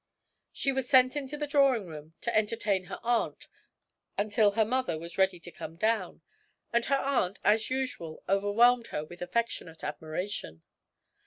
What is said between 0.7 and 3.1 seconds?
was sent into the drawing room to entertain her